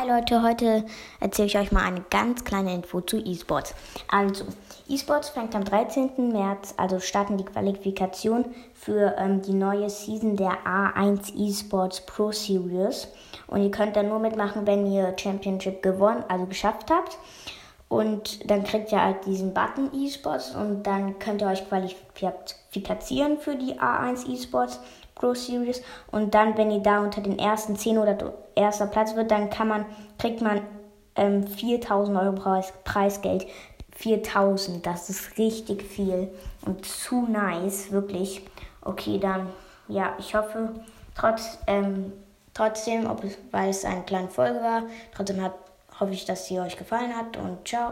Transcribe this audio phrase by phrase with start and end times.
[0.00, 0.86] Hi Leute, heute
[1.20, 3.74] erzähle ich euch mal eine ganz kleine Info zu E-Sports.
[4.08, 4.46] Also,
[4.88, 6.32] E-Sports fängt am 13.
[6.32, 13.08] März, also starten die Qualifikation für ähm, die neue Season der A1 E-Sports Pro Series.
[13.46, 17.18] Und ihr könnt dann nur mitmachen, wenn ihr Championship gewonnen, also geschafft habt.
[17.90, 23.56] Und dann kriegt ihr halt diesen Button E-Sports und dann könnt ihr euch qualifizieren für
[23.56, 24.78] die A1 E-Sports
[25.16, 25.82] Pro Series.
[26.12, 29.66] Und dann, wenn ihr da unter den ersten 10 oder erster Platz wird, dann kann
[29.66, 29.86] man,
[30.18, 30.60] kriegt man
[31.16, 33.48] ähm, 4000 Euro Preis, Preisgeld.
[33.96, 36.30] 4000, das ist richtig viel
[36.64, 38.46] und zu nice, wirklich.
[38.82, 39.48] Okay, dann,
[39.88, 40.70] ja, ich hoffe,
[41.16, 42.12] trotz, ähm,
[42.54, 45.52] trotzdem, ob es, weil es eine kleine Folge war, trotzdem hat
[46.00, 47.88] hoffe ich, dass sie euch gefallen hat und ciao.